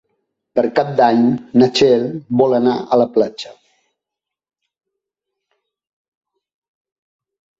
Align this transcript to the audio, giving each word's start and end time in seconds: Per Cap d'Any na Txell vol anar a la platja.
Per 0.57 0.61
Cap 0.77 0.87
d'Any 0.99 1.19
na 1.61 1.65
Txell 1.79 2.05
vol 2.39 2.55
anar 2.59 2.73
a 2.95 2.99
la 3.01 3.07
platja. 3.17 3.51